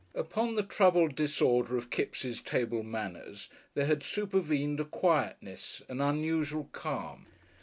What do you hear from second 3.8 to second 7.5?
had supervented a quietness, an unusual calm.